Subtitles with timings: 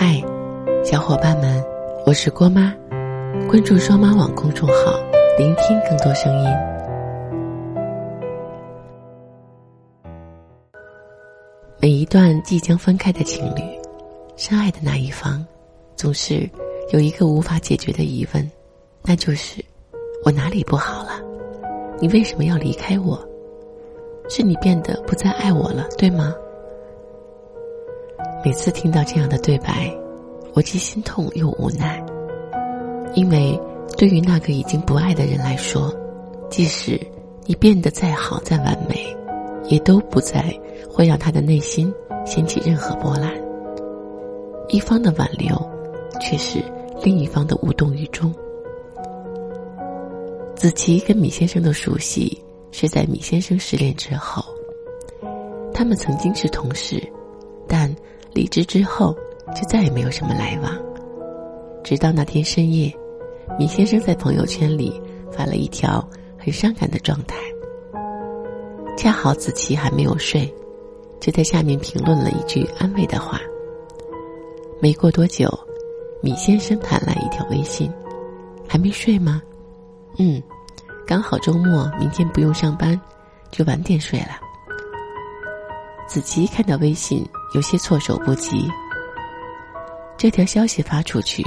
[0.00, 0.22] 嗨，
[0.84, 1.60] 小伙伴们，
[2.06, 2.72] 我是郭妈，
[3.48, 4.96] 关注双妈网公众号，
[5.36, 6.48] 聆听更多声音。
[11.80, 13.62] 每一段即将分开的情侣，
[14.36, 15.44] 深爱的那一方，
[15.96, 16.48] 总是
[16.92, 18.50] 有一个无法解决的疑问，
[19.02, 19.60] 那就是：
[20.24, 21.20] 我哪里不好了？
[21.98, 23.20] 你为什么要离开我？
[24.28, 26.32] 是你变得不再爱我了，对吗？
[28.44, 29.92] 每次听到这样的对白，
[30.54, 32.04] 我既心痛又无奈。
[33.14, 33.58] 因为
[33.96, 35.92] 对于那个已经不爱的人来说，
[36.48, 37.00] 即使
[37.46, 39.16] 你变得再好再完美，
[39.68, 40.56] 也都不再
[40.88, 41.92] 会让他的内心
[42.24, 43.32] 掀起任何波澜。
[44.68, 45.56] 一方的挽留，
[46.20, 46.60] 却是
[47.02, 48.32] 另一方的无动于衷。
[50.54, 54.44] 子琪跟米先生的熟悉是在米先生失恋之后，
[55.74, 57.02] 他们曾经是同事，
[58.32, 59.16] 离职之后，
[59.54, 60.72] 就再也没有什么来往。
[61.82, 62.94] 直到那天深夜，
[63.58, 65.00] 米先生在朋友圈里
[65.32, 66.06] 发了一条
[66.38, 67.36] 很伤感的状态。
[68.96, 70.52] 恰好子琪还没有睡，
[71.20, 73.40] 就在下面评论了一句安慰的话。
[74.80, 75.48] 没过多久，
[76.20, 77.90] 米先生弹来一条微信
[78.68, 79.40] ：“还没睡吗
[80.18, 80.42] ？”“嗯，
[81.06, 83.00] 刚好周末，明天不用上班，
[83.50, 84.38] 就晚点睡了。”
[86.06, 87.24] 子琪看到微信。
[87.54, 88.70] 有些措手不及。
[90.16, 91.44] 这条消息发出去，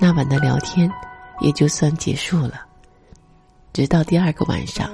[0.00, 0.90] 那晚的聊天
[1.40, 2.66] 也就算结束了。
[3.72, 4.90] 直到第二个晚上，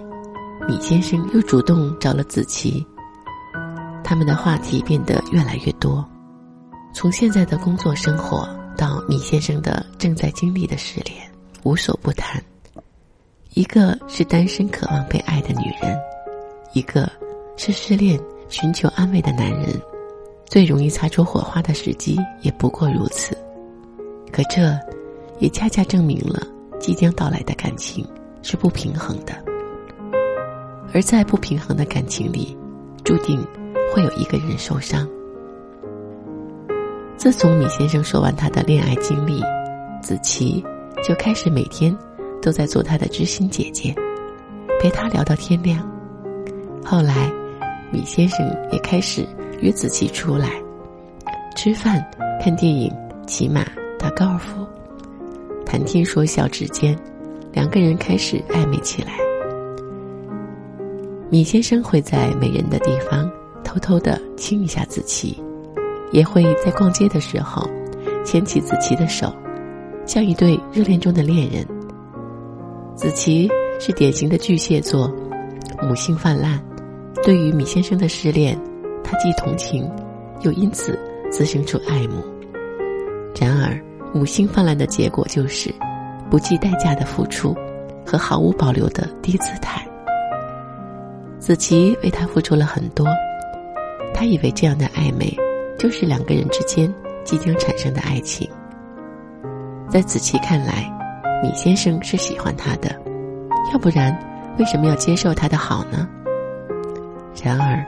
[0.68, 2.84] 米先生又主动找了子琪。
[4.02, 6.04] 他们的话题变得越来越多，
[6.92, 11.30] 从现在的工作生活到米先生的正在经历的失恋，
[11.62, 12.42] 无所不谈。
[13.54, 15.96] 一个是单身渴望被爱的女人，
[16.72, 17.10] 一个
[17.56, 19.80] 是失恋寻求安慰的男人。
[20.46, 23.36] 最容易擦出火花的时机也不过如此，
[24.30, 24.78] 可这，
[25.40, 26.46] 也恰恰证明了
[26.78, 28.06] 即将到来的感情
[28.42, 29.34] 是不平衡的，
[30.92, 32.56] 而在不平衡的感情里，
[33.02, 33.44] 注定
[33.92, 35.08] 会有一个人受伤。
[37.16, 39.42] 自从米先生说完他的恋爱经历，
[40.02, 40.64] 子琪
[41.02, 41.96] 就开始每天
[42.40, 43.94] 都在做他的知心姐姐，
[44.78, 45.80] 陪他聊到天亮。
[46.84, 47.32] 后来，
[47.90, 48.38] 米先生
[48.70, 49.26] 也开始。
[49.64, 50.50] 约子琪出来
[51.56, 52.04] 吃饭、
[52.38, 52.94] 看电影、
[53.26, 53.64] 骑马、
[53.98, 54.66] 打高尔夫，
[55.64, 56.94] 谈天说笑之间，
[57.50, 59.12] 两个人开始暧昧起来。
[61.30, 63.30] 米先生会在没人的地方
[63.64, 65.42] 偷偷的亲一下子琪，
[66.12, 67.66] 也会在逛街的时候
[68.22, 69.32] 牵起子琪的手，
[70.04, 71.66] 像一对热恋中的恋人。
[72.94, 75.10] 子琪是典型的巨蟹座，
[75.80, 76.60] 母性泛滥，
[77.22, 78.60] 对于米先生的失恋。
[79.04, 79.88] 他既同情，
[80.40, 80.98] 又因此
[81.30, 82.24] 滋生出爱慕。
[83.38, 83.78] 然而，
[84.12, 85.72] 母性泛滥的结果就是
[86.30, 87.54] 不计代价的付出
[88.06, 89.86] 和毫无保留的低姿态。
[91.38, 93.06] 子琪为他付出了很多，
[94.14, 95.36] 他以为这样的暧昧
[95.78, 96.92] 就是两个人之间
[97.22, 98.48] 即将产生的爱情。
[99.90, 100.90] 在子琪看来，
[101.42, 102.88] 米先生是喜欢他的，
[103.72, 104.16] 要不然
[104.58, 106.08] 为什么要接受他的好呢？
[107.42, 107.84] 然而。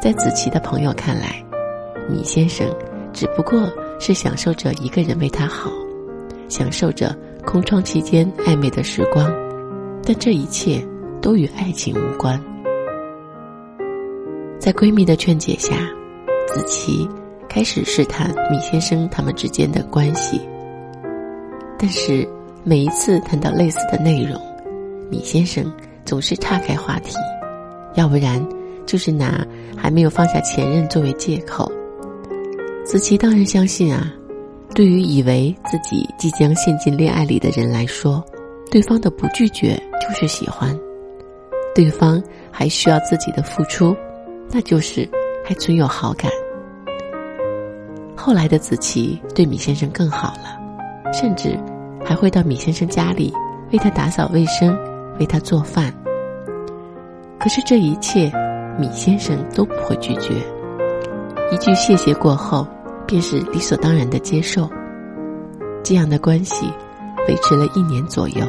[0.00, 1.44] 在子琪的朋友看来，
[2.08, 2.66] 米先生
[3.12, 5.70] 只不过是享受着一个人为他好，
[6.48, 9.28] 享受着空窗期间暧昧的时光，
[10.04, 10.80] 但这一切
[11.20, 12.40] 都与爱情无关。
[14.60, 15.74] 在闺蜜的劝解下，
[16.46, 17.08] 子琪
[17.48, 20.40] 开始试探米先生他们之间的关系。
[21.76, 22.26] 但是
[22.62, 24.40] 每一次谈到类似的内容，
[25.10, 25.64] 米先生
[26.04, 27.16] 总是岔开话题，
[27.94, 28.57] 要不然。
[28.88, 31.70] 就是拿还没有放下前任作为借口，
[32.86, 34.10] 子琪当然相信啊。
[34.74, 38.24] 对于以为自己即将陷进恋爱里的人来说，
[38.70, 40.74] 对方的不拒绝就是喜欢，
[41.74, 43.94] 对方还需要自己的付出，
[44.50, 45.06] 那就是
[45.44, 46.30] 还存有好感。
[48.16, 50.58] 后来的子琪对米先生更好了，
[51.12, 51.58] 甚至
[52.02, 53.32] 还会到米先生家里
[53.70, 54.74] 为他打扫卫生，
[55.20, 55.92] 为他做饭。
[57.38, 58.32] 可是这一切。
[58.78, 60.34] 米先生都不会拒绝，
[61.50, 62.64] 一句谢谢过后，
[63.08, 64.70] 便是理所当然的接受。
[65.82, 66.72] 这样的关系
[67.26, 68.46] 维持了一年左右，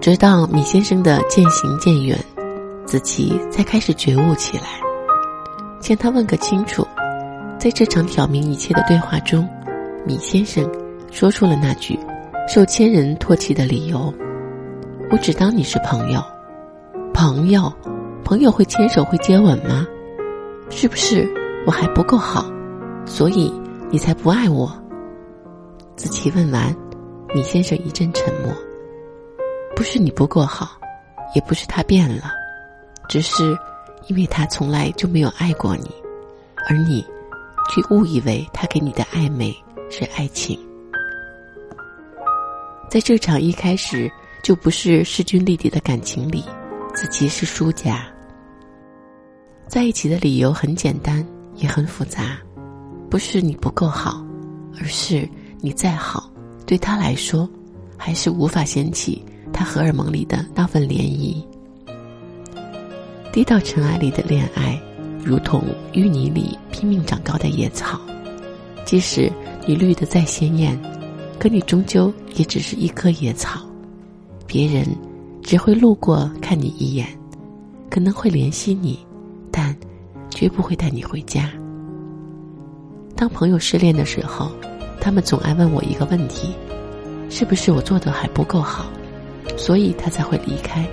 [0.00, 2.18] 直到米先生的渐行渐远，
[2.86, 4.64] 子琪才开始觉悟起来，
[5.82, 6.86] 向他问个清楚。
[7.58, 9.46] 在这场挑明一切的对话中，
[10.06, 10.66] 米先生
[11.10, 11.98] 说出了那句
[12.48, 14.10] 受千人唾弃的理由
[15.12, 16.22] ：“我只当你是朋友，
[17.12, 17.70] 朋友。”
[18.24, 19.86] 朋友会牵手会接吻吗？
[20.70, 21.28] 是不是
[21.66, 22.44] 我还不够好，
[23.04, 23.52] 所以
[23.90, 24.70] 你才不爱我，
[25.96, 26.74] 子琪问完，
[27.34, 28.52] 米先生一阵沉默。
[29.74, 30.78] 不是你不够好，
[31.34, 32.32] 也不是他变了，
[33.08, 33.56] 只是
[34.06, 35.90] 因为他从来就没有爱过你，
[36.68, 37.04] 而你
[37.68, 39.52] 却误以为他给你的暧昧
[39.90, 40.58] 是爱情。
[42.88, 44.10] 在这场一开始
[44.42, 46.44] 就不是势均力敌的感情里，
[47.00, 48.06] 子琪是输家。
[49.66, 51.26] 在一起的理由很简单，
[51.56, 52.36] 也很复杂，
[53.08, 54.22] 不是你不够好，
[54.78, 55.26] 而是
[55.62, 56.30] 你再好，
[56.66, 57.48] 对他来说，
[57.96, 61.42] 还是无法掀起他荷尔蒙里的那份涟漪。
[63.32, 64.78] 低到尘埃里的恋爱，
[65.24, 65.64] 如同
[65.94, 67.98] 淤泥里拼命长高的野草，
[68.84, 69.32] 即使
[69.66, 70.78] 你绿得再鲜艳。
[71.38, 73.62] 可你终究也只是一棵野草，
[74.46, 74.86] 别人
[75.42, 77.06] 只会路过看你一眼，
[77.90, 78.98] 可能会联系你，
[79.50, 79.76] 但
[80.30, 81.50] 绝不会带你回家。
[83.16, 84.50] 当朋友失恋的时候，
[85.00, 86.54] 他们总爱问我一个问题：
[87.28, 88.86] 是不是我做的还不够好，
[89.56, 90.86] 所以他才会离开？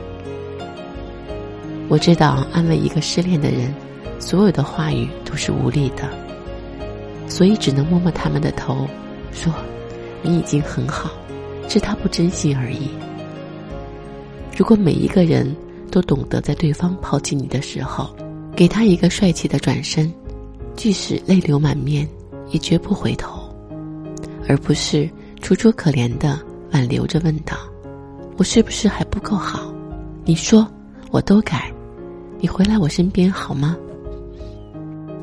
[1.90, 3.74] 我知道安慰一个失恋的人，
[4.20, 6.10] 所有的话语都是无力的，
[7.28, 8.88] 所以只能摸摸他们的头，
[9.32, 9.54] 说。
[10.24, 11.12] 你已经很好，
[11.70, 12.90] 是他不珍惜而已。
[14.57, 15.56] 如果每一个人
[15.92, 18.09] 都懂得在对方抛弃你的时候，
[18.56, 20.12] 给他一个帅气的转身，
[20.75, 22.09] 即使泪流满面，
[22.50, 23.56] 也绝不回头，
[24.48, 25.07] 而不是
[25.44, 26.39] 楚楚可怜的
[26.71, 27.56] 挽留着问道
[28.38, 29.71] ：“我是不是还不够好？
[30.25, 30.68] 你说，
[31.12, 31.71] 我都改，
[32.39, 33.77] 你回来我身边好吗？”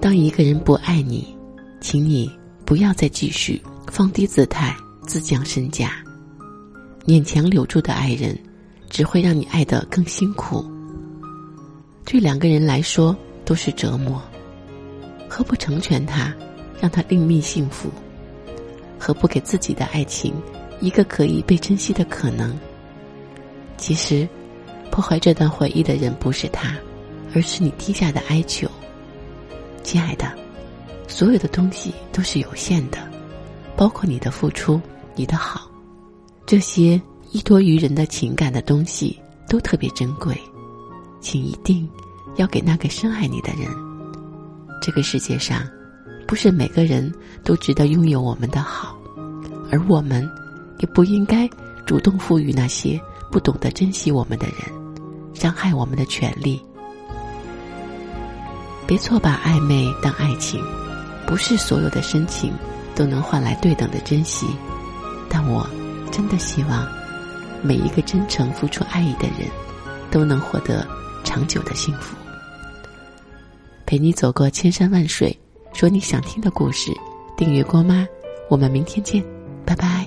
[0.01, 1.37] 当一个人不爱你，
[1.81, 2.31] 请你
[2.65, 4.77] 不要再继续放低姿态。
[5.07, 6.03] 自降身价，
[7.05, 8.35] 勉强留住的爱人，
[8.95, 10.65] 只会让你爱得更辛苦。
[12.05, 14.23] 对两个人来说都是折磨，
[15.29, 16.33] 何不成全他，
[16.81, 17.91] 让他另觅幸福？
[18.97, 20.33] 何不给自己的爱情
[20.81, 22.57] 一个可以被珍惜的可能？
[23.77, 24.29] 其实，
[24.93, 26.77] 破坏这段回忆的人不是他，
[27.35, 28.71] 而是你低下的哀求。
[29.83, 30.33] 亲爱的，
[31.09, 32.99] 所有的东西都是有限的，
[33.75, 34.81] 包括你的付出。
[35.17, 35.69] 你的好，
[36.47, 37.01] 这些
[37.35, 40.41] 依托于人的情感的东西都特别珍贵，
[41.21, 41.87] 请一定
[42.37, 43.69] 要给那个深爱你的人。
[44.81, 45.69] 这个世界上，
[46.29, 48.97] 不是每个人都值得拥有我们的好，
[49.69, 50.31] 而我们
[50.79, 51.51] 也不应该
[51.85, 53.01] 主动赋予那些
[53.33, 54.57] 不懂得珍惜我们的人
[55.35, 56.63] 伤害我们的权利。
[58.87, 60.63] 别错把暧昧当爱情，
[61.27, 62.53] 不是所有的深情
[62.95, 64.47] 都能换来对等的珍惜。
[65.29, 65.69] 但我
[66.13, 66.87] 真的希望，
[67.65, 69.49] 每一个真诚付出爱意的人，
[70.11, 70.87] 都能获得
[71.25, 72.15] 长久的幸福。
[73.87, 75.35] 陪你走过千山万水，
[75.73, 76.93] 说你想听的故事。
[77.39, 78.07] 订阅郭妈，
[78.51, 79.25] 我们明天见，
[79.65, 80.07] 拜拜。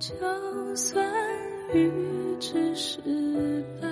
[0.00, 0.12] 就
[0.74, 1.06] 算
[1.72, 1.90] 预
[2.40, 2.98] 知失
[3.80, 3.88] 败，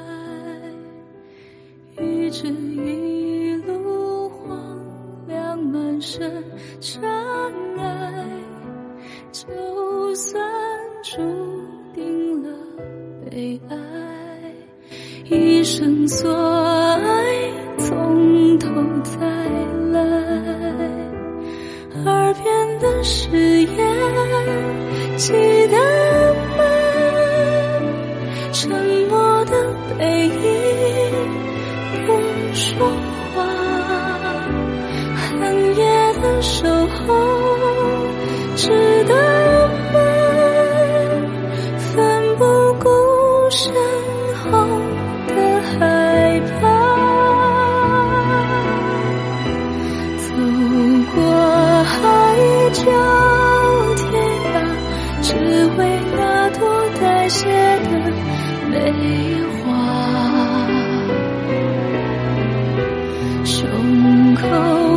[2.02, 4.58] 预知一路荒
[5.28, 6.44] 凉满身
[6.80, 7.00] 尘
[7.78, 8.24] 埃。
[9.30, 10.42] 就算
[11.02, 11.16] 注
[11.94, 12.48] 定了
[13.30, 13.76] 被爱，
[15.30, 18.68] 一生所爱从头
[19.02, 19.20] 再
[19.92, 20.00] 来，
[22.04, 23.28] 耳边的誓
[23.62, 23.76] 言
[64.28, 64.87] 胸口。